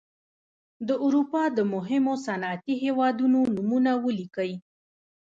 [0.87, 4.51] د اروپا د مهمو صنعتي هېوادونو نومونه ولیکئ.